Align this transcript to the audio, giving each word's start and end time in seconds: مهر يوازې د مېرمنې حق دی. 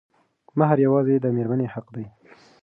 مهر 0.59 0.77
يوازې 0.87 1.15
د 1.21 1.25
مېرمنې 1.35 1.67
حق 1.73 1.87
دی. 1.95 2.05